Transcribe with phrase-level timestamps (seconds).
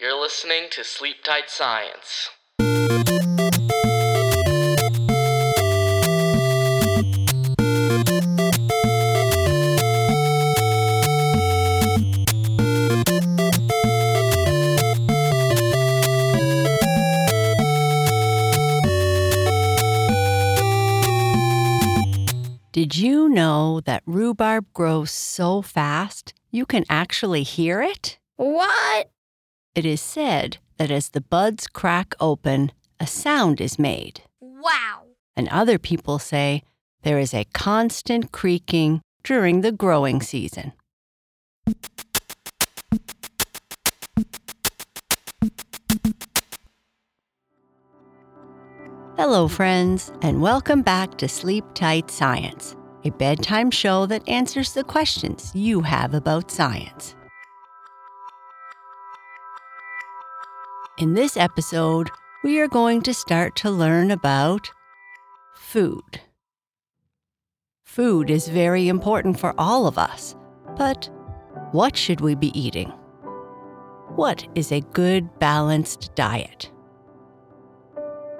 [0.00, 2.30] You're listening to Sleep Tight Science.
[22.70, 28.20] Did you know that rhubarb grows so fast you can actually hear it?
[28.36, 29.10] What?
[29.78, 34.22] It is said that as the buds crack open, a sound is made.
[34.40, 35.04] Wow.
[35.36, 36.64] And other people say
[37.04, 40.72] there is a constant creaking during the growing season.
[49.16, 54.82] Hello, friends, and welcome back to Sleep Tight Science, a bedtime show that answers the
[54.82, 57.14] questions you have about science.
[60.98, 62.10] In this episode,
[62.42, 64.68] we are going to start to learn about
[65.54, 66.20] food.
[67.84, 70.34] Food is very important for all of us,
[70.76, 71.08] but
[71.70, 72.88] what should we be eating?
[74.16, 76.68] What is a good, balanced diet?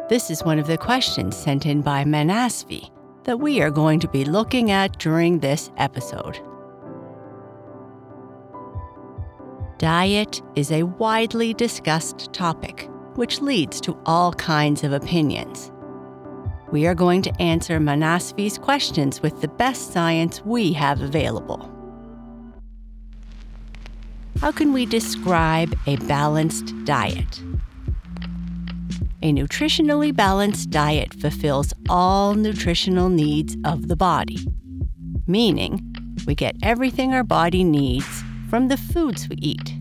[0.09, 2.91] This is one of the questions sent in by Manasvi
[3.23, 6.41] that we are going to be looking at during this episode.
[9.79, 15.71] Diet is a widely discussed topic, which leads to all kinds of opinions.
[16.73, 21.71] We are going to answer Manasvi's questions with the best science we have available.
[24.41, 27.41] How can we describe a balanced diet?
[29.23, 34.45] A nutritionally balanced diet fulfills all nutritional needs of the body,
[35.29, 35.95] meaning
[36.27, 39.75] we get everything our body needs from the foods we eat.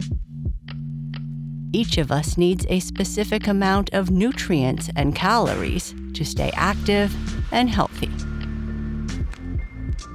[1.74, 7.16] Each of us needs a specific amount of nutrients and calories to stay active
[7.52, 8.10] and healthy.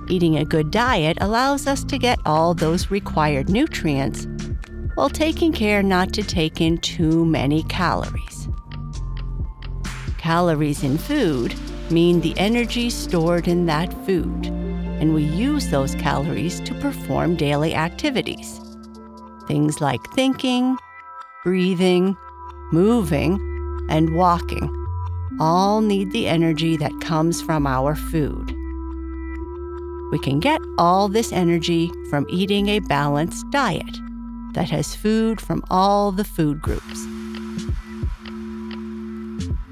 [0.08, 4.26] Eating a good diet allows us to get all those required nutrients
[4.94, 8.48] while taking care not to take in too many calories.
[10.18, 11.54] Calories in food
[11.90, 14.50] mean the energy stored in that food,
[15.02, 18.60] and we use those calories to perform daily activities.
[19.48, 20.78] Things like thinking,
[21.42, 22.16] breathing,
[22.70, 23.34] moving,
[23.90, 24.70] and walking
[25.40, 28.52] all need the energy that comes from our food.
[30.12, 33.98] We can get all this energy from eating a balanced diet
[34.52, 37.02] that has food from all the food groups.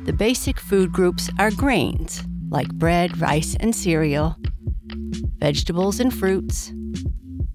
[0.06, 4.36] The basic food groups are grains, like bread, rice, and cereal,
[5.40, 6.72] vegetables and fruits,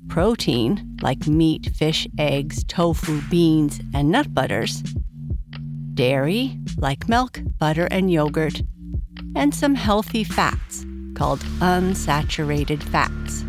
[0.09, 4.81] protein, like meat, fish, eggs, tofu, beans, and nut butters,
[5.93, 8.61] dairy, like milk, butter, and yogurt,
[9.35, 10.85] and some healthy fats,
[11.15, 13.45] called unsaturated fats.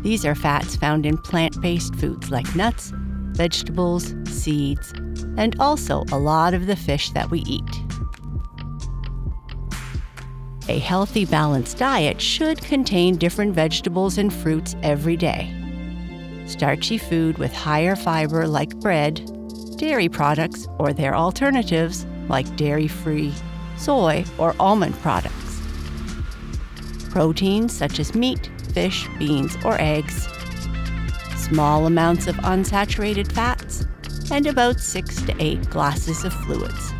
[0.00, 2.90] These are fats found in plant based foods like nuts,
[3.36, 4.92] vegetables, seeds,
[5.36, 7.91] and also a lot of the fish that we eat.
[10.68, 15.52] A healthy, balanced diet should contain different vegetables and fruits every day.
[16.46, 19.20] Starchy food with higher fiber, like bread,
[19.76, 23.32] dairy products, or their alternatives, like dairy free,
[23.76, 25.60] soy, or almond products.
[27.10, 30.28] Proteins such as meat, fish, beans, or eggs.
[31.36, 33.84] Small amounts of unsaturated fats,
[34.30, 36.91] and about six to eight glasses of fluids.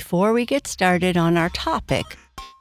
[0.00, 2.06] Before we get started on our topic,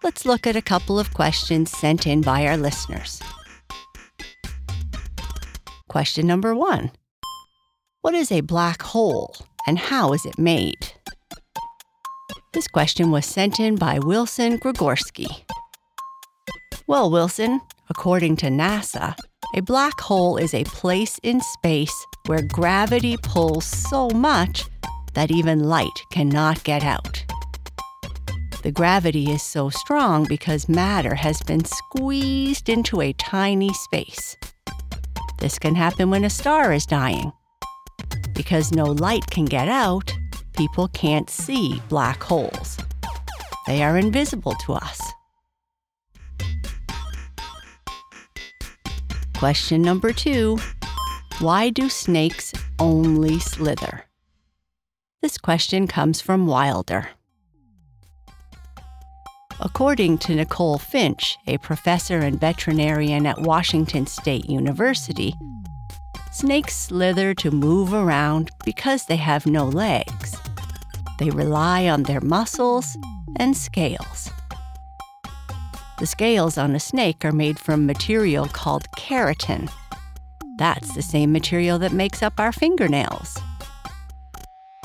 [0.03, 3.21] let's look at a couple of questions sent in by our listeners.
[5.87, 6.91] Question number one
[8.01, 10.91] What is a black hole and how is it made?
[12.51, 15.45] This question was sent in by Wilson Grigorski.
[16.87, 19.15] Well, Wilson, according to NASA,
[19.55, 24.65] a black hole is a place in space where gravity pulls so much
[25.13, 27.25] that even light cannot get out.
[28.61, 34.35] The gravity is so strong because matter has been squeezed into a tiny space.
[35.39, 37.31] This can happen when a star is dying.
[38.35, 40.13] Because no light can get out,
[40.57, 42.77] people can't see black holes.
[43.65, 45.01] they are invisible to us.
[49.37, 50.59] Question number two
[51.39, 54.03] Why do snakes only slither?
[55.21, 57.09] This question comes from Wilder.
[59.61, 65.35] According to Nicole Finch, a professor and veterinarian at Washington State University,
[66.31, 70.37] snakes slither to move around because they have no legs.
[71.17, 72.97] They rely on their muscles
[73.35, 74.31] and scales.
[75.99, 79.69] The scales on a snake are made from material called keratin.
[80.57, 83.37] That's the same material that makes up our fingernails.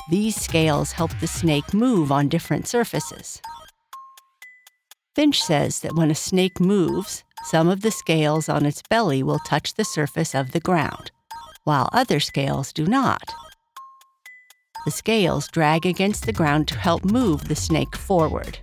[0.09, 3.41] These scales help the snake move on different surfaces.
[5.15, 9.39] Finch says that when a snake moves, some of the scales on its belly will
[9.39, 11.09] touch the surface of the ground,
[11.63, 13.33] while other scales do not.
[14.83, 18.59] The scales drag against the ground to help move the snake forward.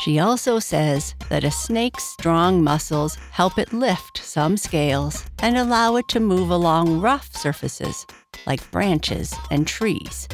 [0.00, 5.96] She also says that a snake's strong muscles help it lift some scales and allow
[5.96, 8.04] it to move along rough surfaces
[8.46, 10.28] like branches and trees.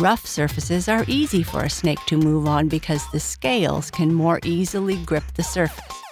[0.00, 4.38] Rough surfaces are easy for a snake to move on because the scales can more
[4.44, 6.02] easily grip the surface.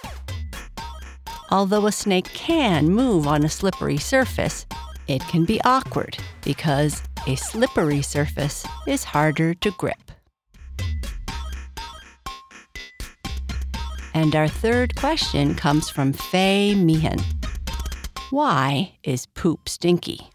[1.51, 4.65] Although a snake can move on a slippery surface,
[5.07, 10.11] it can be awkward because a slippery surface is harder to grip.
[14.13, 17.19] And our third question comes from Faye Meehan.
[18.31, 20.29] Why is poop stinky?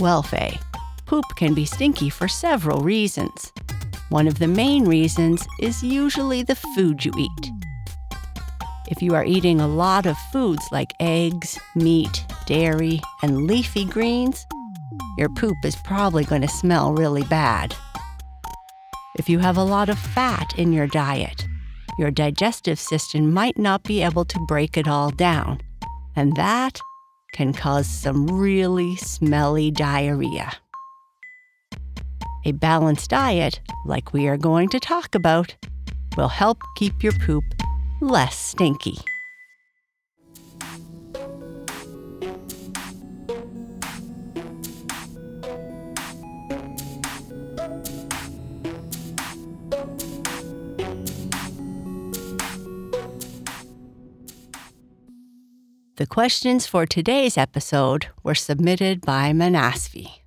[0.00, 0.58] Well, Faye,
[1.10, 3.52] poop can be stinky for several reasons.
[4.10, 7.50] One of the main reasons is usually the food you eat.
[8.88, 14.46] If you are eating a lot of foods like eggs, meat, dairy, and leafy greens,
[15.18, 17.74] your poop is probably going to smell really bad.
[19.18, 21.44] If you have a lot of fat in your diet,
[21.98, 25.60] your digestive system might not be able to break it all down,
[26.14, 26.78] and that
[27.32, 30.52] can cause some really smelly diarrhea.
[32.44, 35.54] A balanced diet, like we are going to talk about,
[36.16, 37.44] will help keep your poop
[38.00, 38.98] less stinky.
[55.96, 60.19] The questions for today's episode were submitted by Manasvi.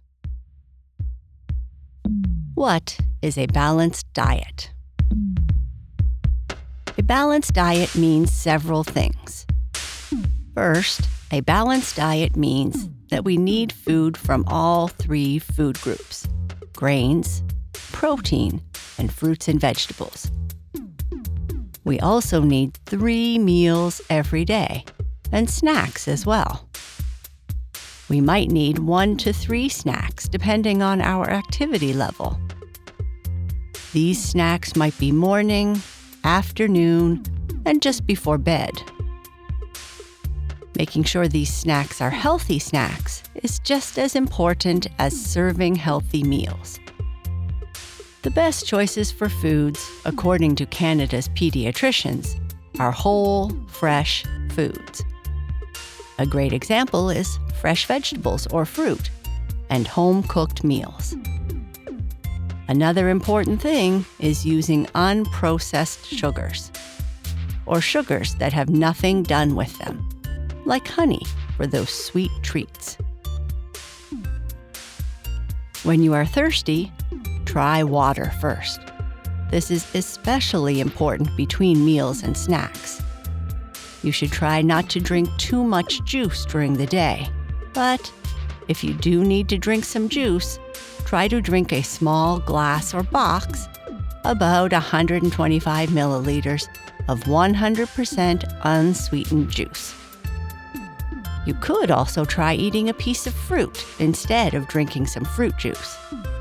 [2.63, 4.71] What is a balanced diet?
[6.97, 9.45] A balanced diet means several things.
[10.55, 16.25] First, a balanced diet means that we need food from all three food groups
[16.73, 17.43] grains,
[17.91, 18.61] protein,
[18.97, 20.31] and fruits and vegetables.
[21.83, 24.85] We also need three meals every day
[25.33, 26.65] and snacks as well.
[28.07, 32.39] We might need one to three snacks depending on our activity level.
[33.93, 35.79] These snacks might be morning,
[36.23, 37.23] afternoon,
[37.63, 38.71] and just before bed.
[40.75, 46.79] Making sure these snacks are healthy snacks is just as important as serving healthy meals.
[48.23, 52.39] The best choices for foods, according to Canada's pediatricians,
[52.79, 55.03] are whole, fresh foods.
[56.17, 59.11] A great example is fresh vegetables or fruit
[59.69, 61.15] and home cooked meals.
[62.73, 66.71] Another important thing is using unprocessed sugars,
[67.67, 70.09] or sugars that have nothing done with them,
[70.65, 71.21] like honey
[71.55, 72.97] for those sweet treats.
[75.83, 76.91] When you are thirsty,
[77.45, 78.79] try water first.
[79.51, 83.03] This is especially important between meals and snacks.
[84.01, 87.29] You should try not to drink too much juice during the day,
[87.75, 88.11] but
[88.67, 90.57] if you do need to drink some juice,
[91.13, 93.69] try to drink a small glass or box,
[94.23, 96.67] about 125 milliliters
[97.07, 99.93] of 100% unsweetened juice.
[101.45, 105.95] You could also try eating a piece of fruit instead of drinking some fruit juice.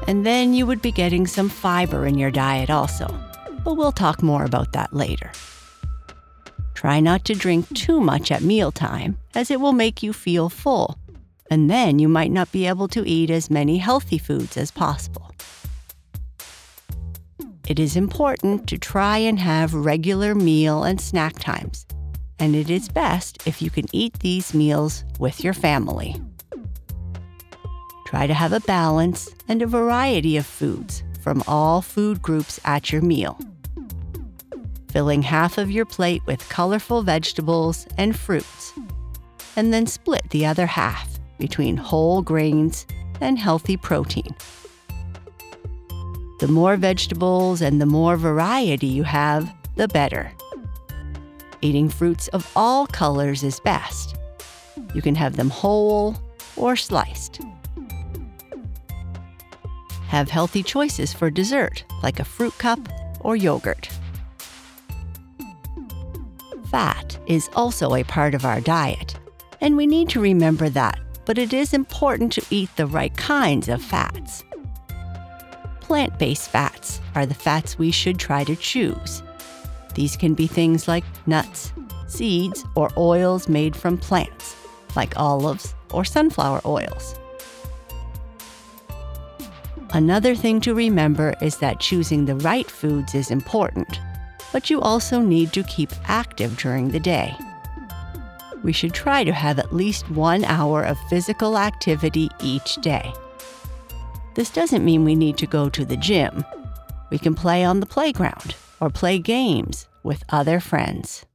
[0.09, 3.15] And then you would be getting some fiber in your diet also.
[3.63, 5.33] But we'll talk more about that later.
[6.73, 10.97] Try not to drink too much at mealtime, as it will make you feel full
[11.53, 15.31] and then you might not be able to eat as many healthy foods as possible.
[17.69, 21.85] It is important to try and have regular meal and snack times,
[22.39, 26.19] and it is best if you can eat these meals with your family.
[28.07, 32.91] Try to have a balance and a variety of foods from all food groups at
[32.91, 33.39] your meal.
[34.91, 38.73] Filling half of your plate with colorful vegetables and fruits,
[39.55, 41.12] and then split the other half
[41.43, 42.87] between whole grains
[43.21, 44.33] and healthy protein.
[46.39, 50.31] The more vegetables and the more variety you have, the better.
[51.61, 54.15] Eating fruits of all colors is best.
[54.95, 56.17] You can have them whole
[56.57, 57.41] or sliced.
[60.07, 62.79] Have healthy choices for dessert, like a fruit cup
[63.21, 63.89] or yogurt.
[66.71, 69.19] Fat is also a part of our diet,
[69.61, 73.69] and we need to remember that, but it is important to eat the right kinds
[73.69, 74.45] of fats.
[75.81, 79.23] Plant based fats are the fats we should try to choose.
[79.95, 81.73] These can be things like nuts,
[82.07, 84.57] seeds, or oils made from plants,
[84.97, 87.15] like olives or sunflower oils.
[89.95, 94.01] Another thing to remember is that choosing the right foods is important,
[94.51, 97.37] but you also need to keep active during the day.
[98.63, 103.13] We should try to have at least one hour of physical activity each day.
[104.35, 106.45] This doesn't mean we need to go to the gym.
[107.11, 111.27] We can play on the playground or play games with other friends.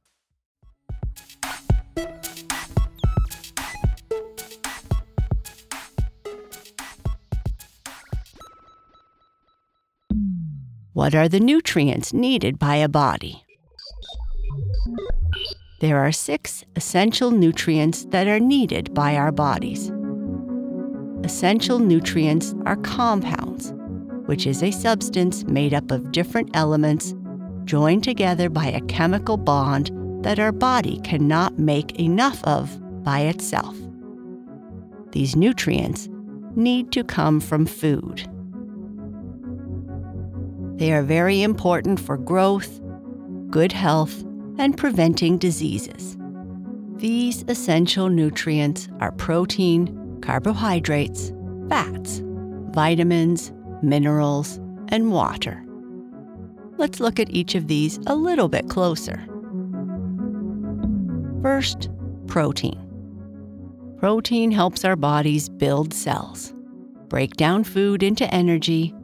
[10.94, 13.44] What are the nutrients needed by a body?
[15.80, 19.92] There are six essential nutrients that are needed by our bodies.
[21.22, 23.72] Essential nutrients are compounds,
[24.26, 27.14] which is a substance made up of different elements
[27.64, 29.92] joined together by a chemical bond
[30.24, 33.76] that our body cannot make enough of by itself.
[35.12, 36.08] These nutrients
[36.56, 38.28] need to come from food.
[40.76, 42.80] They are very important for growth,
[43.48, 44.24] good health,
[44.58, 46.16] and preventing diseases.
[46.96, 51.32] These essential nutrients are protein, carbohydrates,
[51.68, 52.20] fats,
[52.70, 55.64] vitamins, minerals, and water.
[56.76, 59.24] Let's look at each of these a little bit closer.
[61.42, 61.88] First,
[62.26, 62.84] protein.
[63.98, 66.52] Protein helps our bodies build cells,
[67.08, 68.94] break down food into energy,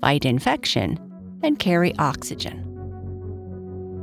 [0.00, 0.98] fight infection,
[1.42, 2.67] and carry oxygen.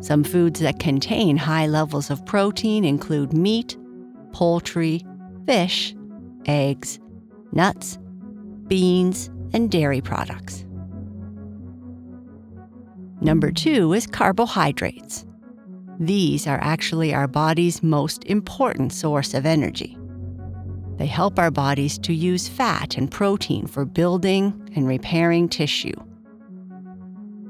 [0.05, 3.75] Some foods that contain high levels of protein include meat,
[4.33, 5.03] poultry,
[5.47, 5.95] fish,
[6.45, 6.99] eggs,
[7.53, 7.97] nuts,
[8.67, 10.63] beans, and dairy products.
[13.19, 15.25] Number two is carbohydrates.
[15.99, 19.97] These are actually our body's most important source of energy.
[20.97, 25.95] They help our bodies to use fat and protein for building and repairing tissue.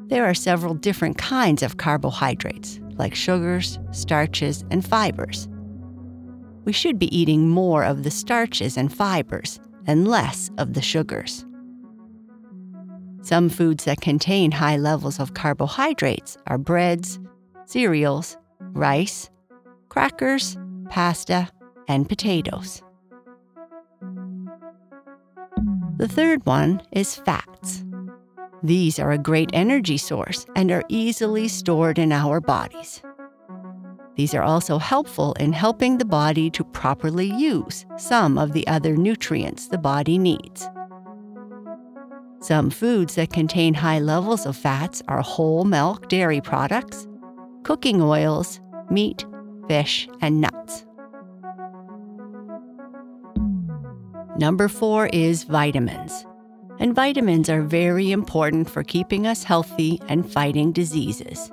[0.08, 5.48] There are several different kinds of carbohydrates, like sugars, starches, and fibers.
[6.64, 11.46] We should be eating more of the starches and fibers and less of the sugars.
[13.22, 17.20] Some foods that contain high levels of carbohydrates are breads,
[17.66, 19.30] cereals, rice,
[19.90, 20.58] crackers,
[20.90, 21.50] pasta,
[21.88, 22.84] and potatoes.
[25.98, 27.85] The third one is fats.
[28.66, 33.04] These are a great energy source and are easily stored in our bodies.
[34.16, 38.98] These are also helpful in helping the body to properly use some of the other
[38.98, 40.68] nutrients the body needs.
[42.40, 47.08] Some foods that contain high levels of fats are whole milk dairy products,
[47.62, 49.28] cooking oils, meat,
[49.68, 50.88] fish, and nuts.
[54.40, 56.26] Number four is vitamins
[56.80, 61.52] and vitamins are very important for keeping us healthy and fighting diseases.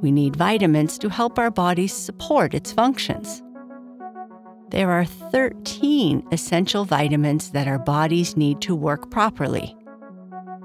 [0.00, 3.42] We need vitamins to help our bodies support its functions.
[4.70, 9.74] There are 13 essential vitamins that our bodies need to work properly.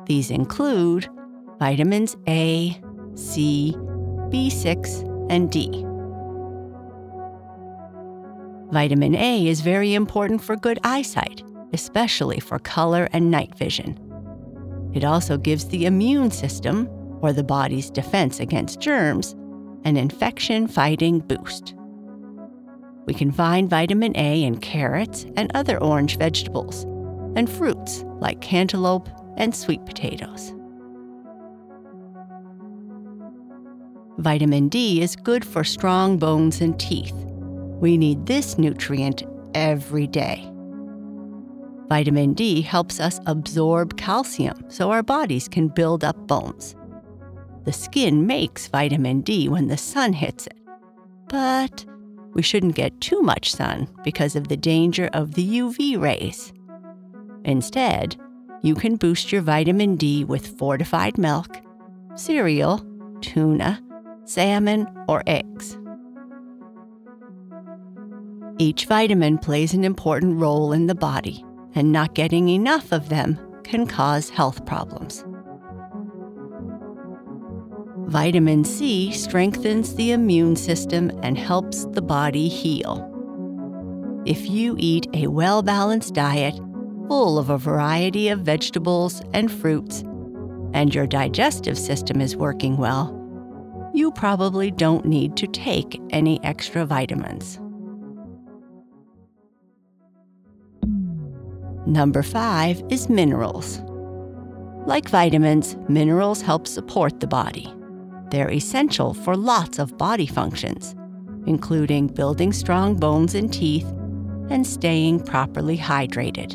[0.06, 1.10] These include
[1.58, 2.80] vitamins A,
[3.16, 5.86] C, B6, and D.
[8.72, 14.00] Vitamin A is very important for good eyesight especially for color and night vision.
[14.94, 16.88] It also gives the immune system,
[17.22, 19.36] or the body's defense against germs,
[19.86, 21.74] an infection fighting boost.
[23.06, 26.84] We can find vitamin A in carrots and other orange vegetables,
[27.36, 30.54] and fruits like cantaloupe and sweet potatoes.
[34.20, 37.16] Vitamin D is good for strong bones and teeth.
[37.82, 39.24] We need this nutrient
[39.56, 40.53] every day.
[41.88, 46.76] Vitamin D helps us absorb calcium so our bodies can build up bones.
[47.66, 50.58] The skin makes vitamin D when the sun hits it.
[51.28, 51.86] But
[52.34, 56.52] we shouldn't get too much sun because of the danger of the UV rays.
[57.46, 58.16] Instead,
[58.62, 61.62] you can boost your vitamin D with fortified milk,
[62.16, 62.86] cereal,
[63.22, 63.82] tuna,
[64.26, 65.78] salmon, or eggs.
[68.58, 71.44] Each vitamin plays an important role in the body,
[71.76, 75.24] and not getting enough of them can cause health problems.
[78.08, 83.10] Vitamin C strengthens the immune system and helps the body heal.
[84.26, 86.56] If you eat a well balanced diet
[87.08, 90.04] full of a variety of vegetables and fruits,
[90.74, 93.20] and your digestive system is working well,
[93.94, 97.60] you probably don't need to take any extra vitamins.
[101.86, 103.82] Number five is minerals.
[104.86, 107.74] Like vitamins, minerals help support the body.
[108.32, 110.96] They're essential for lots of body functions,
[111.46, 113.88] including building strong bones and teeth
[114.50, 116.54] and staying properly hydrated.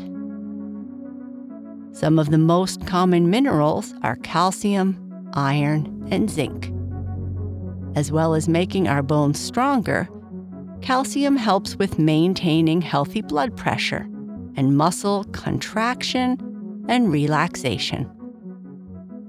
[1.95, 6.73] Some of the most common minerals are calcium, iron, and zinc.
[7.95, 10.09] As well as making our bones stronger,
[10.81, 14.09] calcium helps with maintaining healthy blood pressure
[14.59, 16.37] and muscle contraction
[16.89, 18.11] and relaxation.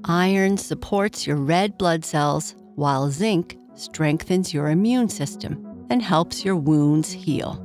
[0.04, 6.56] Iron supports your red blood cells, while zinc strengthens your immune system and helps your
[6.56, 7.64] wounds heal.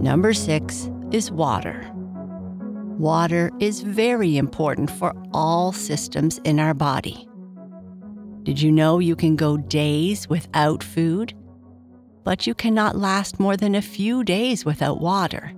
[0.00, 1.88] Number six is water.
[2.98, 7.28] Water is very important for all systems in our body.
[8.42, 11.32] Did you know you can go days without food?
[12.24, 15.52] But you cannot last more than a few days without water.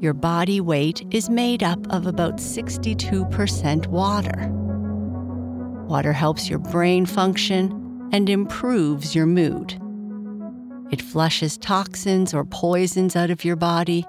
[0.00, 4.48] Your body weight is made up of about 62% water.
[5.88, 9.80] Water helps your brain function and improves your mood.
[10.92, 14.06] It flushes toxins or poisons out of your body.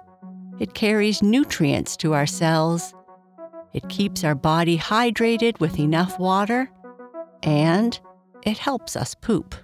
[0.59, 2.93] It carries nutrients to our cells.
[3.73, 6.69] It keeps our body hydrated with enough water.
[7.41, 7.99] And
[8.43, 9.55] it helps us poop.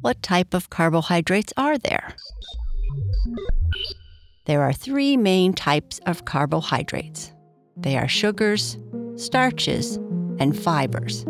[0.00, 2.14] What type of carbohydrates are there?
[4.44, 7.32] There are three main types of carbohydrates
[7.76, 8.78] they are sugars,
[9.16, 9.96] starches,
[10.38, 11.24] and fibers.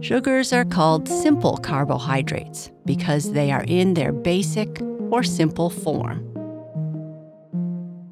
[0.00, 6.24] Sugars are called simple carbohydrates because they are in their basic or simple form.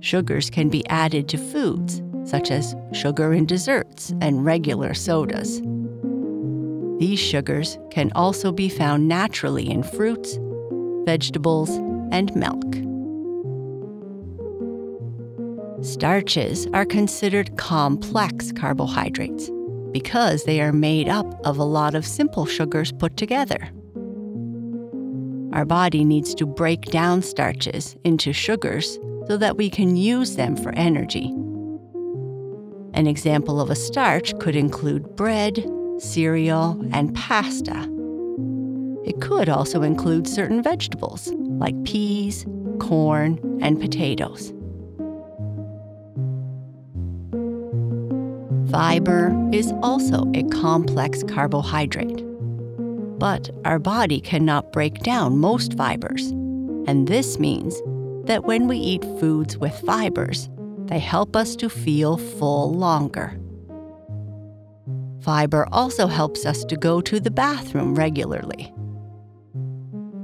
[0.00, 5.60] Sugars can be added to foods, such as sugar in desserts and regular sodas.
[6.98, 10.38] These sugars can also be found naturally in fruits,
[11.04, 11.70] vegetables,
[12.10, 12.64] and milk.
[15.84, 19.50] Starches are considered complex carbohydrates
[19.92, 23.70] because they are made up of a lot of simple sugars put together.
[25.52, 30.56] Our body needs to break down starches into sugars so that we can use them
[30.56, 31.32] for energy.
[32.94, 35.64] An example of a starch could include bread,
[35.98, 37.90] cereal, and pasta.
[39.04, 42.44] It could also include certain vegetables like peas,
[42.80, 44.52] corn, and potatoes.
[48.70, 52.24] Fiber is also a complex carbohydrate.
[53.18, 56.30] But our body cannot break down most fibers,
[56.86, 57.80] and this means
[58.26, 60.50] that when we eat foods with fibers,
[60.86, 63.40] they help us to feel full longer.
[65.20, 68.72] Fiber also helps us to go to the bathroom regularly.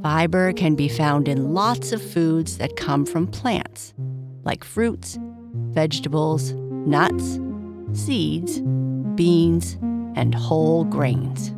[0.03, 3.95] Fiber can be found in lots of foods that come from plants,
[4.45, 5.19] like fruits,
[5.71, 7.39] vegetables, nuts,
[7.93, 8.61] seeds,
[9.15, 9.79] beans,
[10.15, 11.55] and whole grains.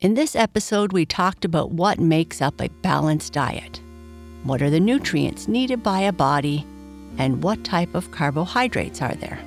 [0.00, 3.82] In this episode, we talked about what makes up a balanced diet.
[4.44, 6.64] What are the nutrients needed by a body,
[7.18, 9.38] and what type of carbohydrates are there?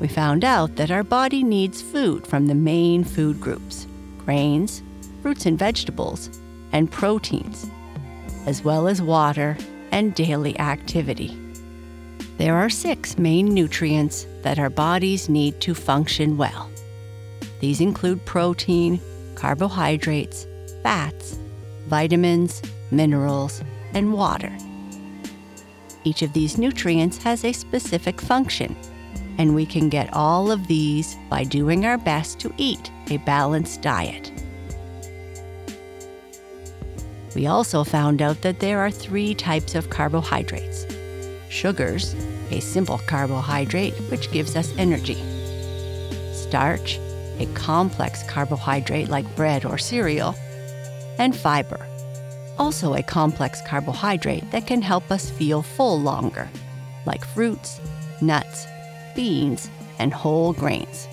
[0.00, 3.86] We found out that our body needs food from the main food groups
[4.18, 4.82] grains,
[5.22, 6.40] fruits and vegetables,
[6.72, 7.70] and proteins.
[8.46, 9.56] as well as water
[9.92, 11.38] and daily activity.
[12.38, 16.69] There are six main nutrients that our bodies need to function well.
[17.60, 19.00] These include protein,
[19.34, 20.46] carbohydrates,
[20.82, 21.38] fats,
[21.86, 23.62] vitamins, minerals,
[23.94, 24.54] and water.
[26.04, 28.74] Each of these nutrients has a specific function,
[29.38, 33.82] and we can get all of these by doing our best to eat a balanced
[33.82, 34.32] diet.
[37.34, 40.86] We also found out that there are three types of carbohydrates
[41.48, 42.14] sugars,
[42.50, 45.18] a simple carbohydrate which gives us energy,
[46.32, 46.98] starch,
[47.40, 50.34] a complex carbohydrate like bread or cereal,
[51.18, 51.86] and fiber,
[52.58, 56.48] also a complex carbohydrate that can help us feel full longer,
[57.06, 57.80] like fruits,
[58.20, 58.66] nuts,
[59.16, 61.08] beans, and whole grains.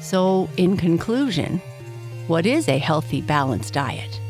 [0.00, 1.60] So, in conclusion,
[2.28, 4.20] what is a healthy, balanced diet?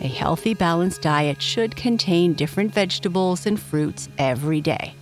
[0.00, 4.94] A healthy, balanced diet should contain different vegetables and fruits every day.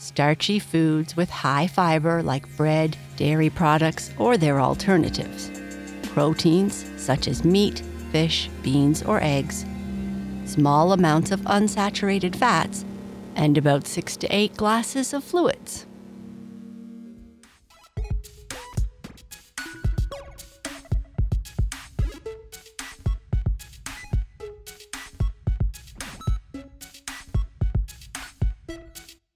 [0.00, 5.50] Starchy foods with high fiber like bread, dairy products, or their alternatives.
[6.14, 9.66] Proteins such as meat, fish, beans, or eggs.
[10.46, 12.82] Small amounts of unsaturated fats,
[13.36, 15.84] and about six to eight glasses of fluids.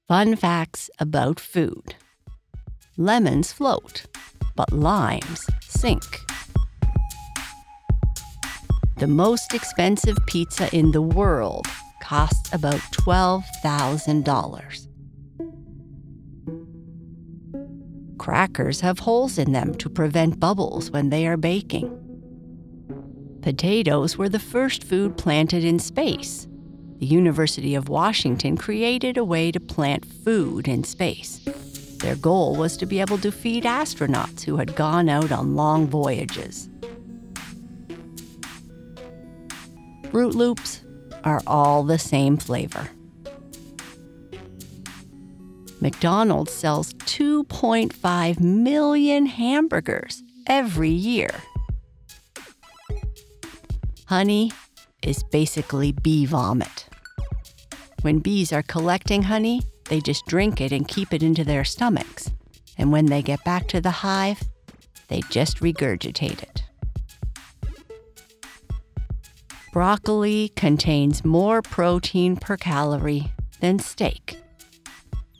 [0.06, 1.94] Fun facts about food
[2.98, 4.04] lemons float,
[4.54, 6.20] but limes sink.
[8.98, 11.66] The most expensive pizza in the world
[12.02, 14.88] costs about $12,000.
[18.18, 21.88] Crackers have holes in them to prevent bubbles when they are baking.
[23.40, 26.46] Potatoes were the first food planted in space
[26.98, 31.40] the University of Washington created a way to plant food in space.
[31.98, 35.86] Their goal was to be able to feed astronauts who had gone out on long
[35.86, 36.68] voyages.
[40.04, 40.84] Froot Loops
[41.24, 42.88] are all the same flavor.
[45.80, 51.30] McDonald's sells 2.5 million hamburgers every year.
[54.06, 54.52] Honey
[55.06, 56.86] is basically bee vomit.
[58.02, 62.30] When bees are collecting honey, they just drink it and keep it into their stomachs.
[62.76, 64.42] And when they get back to the hive,
[65.08, 66.62] they just regurgitate it.
[69.72, 74.38] Broccoli contains more protein per calorie than steak.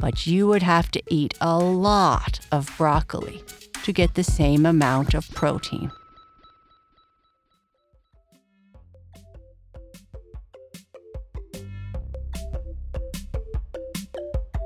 [0.00, 3.44] But you would have to eat a lot of broccoli
[3.84, 5.92] to get the same amount of protein.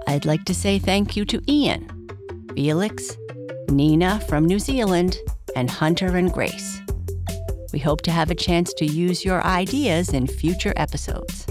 [0.08, 2.08] I'd like to say thank you to Ian,
[2.54, 3.14] Felix,
[3.68, 5.18] Nina from New Zealand,
[5.54, 6.80] and Hunter and Grace.
[7.74, 11.46] We hope to have a chance to use your ideas in future episodes.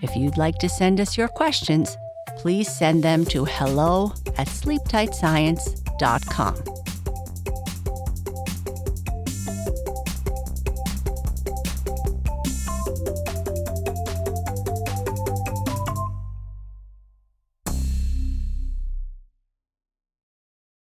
[0.00, 1.96] If you'd like to send us your questions,
[2.36, 6.75] please send them to hello at sleeptightscience.com.